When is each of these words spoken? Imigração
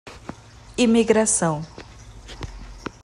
Imigração 0.77 1.61